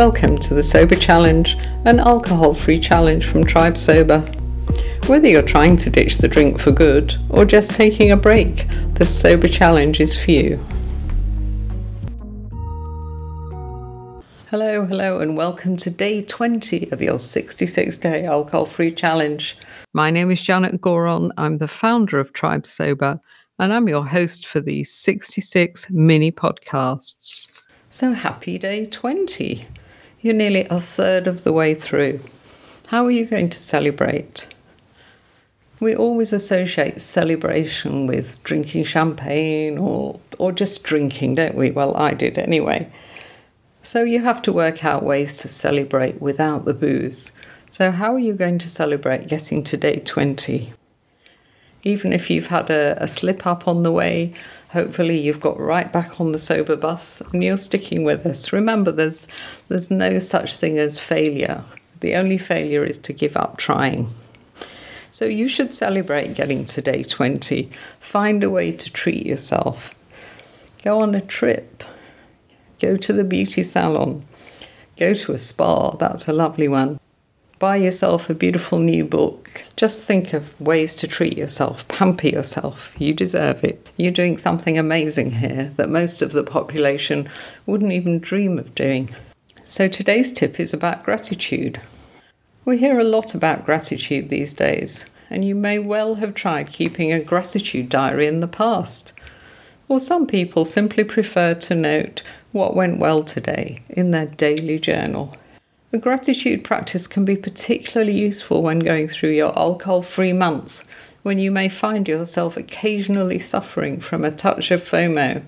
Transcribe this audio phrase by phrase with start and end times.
[0.00, 4.20] Welcome to the Sober Challenge, an alcohol free challenge from Tribe Sober.
[5.08, 9.04] Whether you're trying to ditch the drink for good or just taking a break, the
[9.04, 10.56] Sober Challenge is for you.
[14.48, 19.58] Hello, hello, and welcome to day 20 of your 66 day alcohol free challenge.
[19.92, 21.30] My name is Janet Gourand.
[21.36, 23.20] I'm the founder of Tribe Sober,
[23.58, 27.48] and I'm your host for these 66 mini podcasts.
[27.90, 29.66] So happy day 20!
[30.22, 32.20] You're nearly a third of the way through.
[32.88, 34.46] How are you going to celebrate?
[35.80, 41.70] We always associate celebration with drinking champagne or, or just drinking, don't we?
[41.70, 42.92] Well, I did anyway.
[43.80, 47.32] So you have to work out ways to celebrate without the booze.
[47.70, 50.72] So, how are you going to celebrate getting to day 20?
[51.82, 54.34] Even if you've had a, a slip up on the way,
[54.70, 58.52] hopefully you've got right back on the sober bus and you're sticking with us.
[58.52, 59.28] Remember, there's,
[59.68, 61.64] there's no such thing as failure.
[62.00, 64.12] The only failure is to give up trying.
[65.10, 67.70] So you should celebrate getting to day 20.
[67.98, 69.94] Find a way to treat yourself.
[70.84, 71.82] Go on a trip.
[72.78, 74.26] Go to the beauty salon.
[74.96, 75.96] Go to a spa.
[75.96, 77.00] That's a lovely one
[77.60, 79.64] buy yourself a beautiful new book.
[79.76, 82.90] Just think of ways to treat yourself, pamper yourself.
[82.98, 83.92] You deserve it.
[83.98, 87.28] You're doing something amazing here that most of the population
[87.66, 89.14] wouldn't even dream of doing.
[89.66, 91.82] So today's tip is about gratitude.
[92.64, 97.12] We hear a lot about gratitude these days, and you may well have tried keeping
[97.12, 99.12] a gratitude diary in the past.
[99.86, 102.22] Or some people simply prefer to note
[102.52, 105.36] what went well today in their daily journal.
[105.90, 110.84] The gratitude practice can be particularly useful when going through your alcohol free month,
[111.24, 115.42] when you may find yourself occasionally suffering from a touch of FOMO.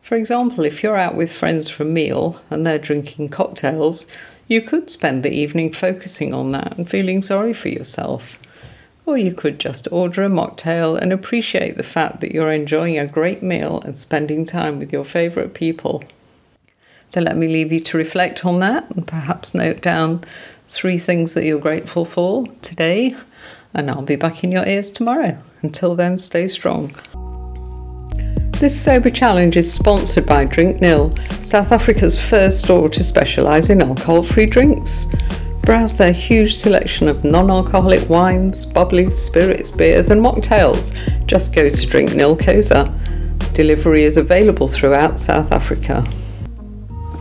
[0.00, 4.06] For example, if you're out with friends for a meal and they're drinking cocktails,
[4.48, 8.38] you could spend the evening focusing on that and feeling sorry for yourself.
[9.04, 13.06] Or you could just order a mocktail and appreciate the fact that you're enjoying a
[13.06, 16.02] great meal and spending time with your favourite people.
[17.10, 20.24] So let me leave you to reflect on that and perhaps note down
[20.68, 23.16] three things that you're grateful for today.
[23.72, 25.38] And I'll be back in your ears tomorrow.
[25.62, 26.94] Until then, stay strong.
[28.58, 33.82] This Sober Challenge is sponsored by Drink Nil, South Africa's first store to specialise in
[33.82, 35.06] alcohol free drinks.
[35.62, 40.94] Browse their huge selection of non alcoholic wines, bubbly spirits, beers, and mocktails.
[41.26, 42.36] Just go to Drink Nil.
[43.54, 46.06] Delivery is available throughout South Africa.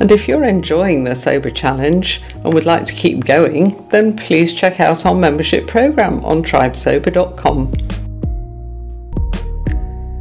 [0.04, 4.52] And if you're enjoying the Sober Challenge and would like to keep going, then please
[4.52, 7.72] check out our membership program on tribesober.com.